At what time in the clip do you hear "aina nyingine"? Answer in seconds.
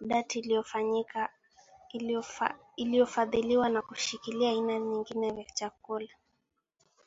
4.48-5.26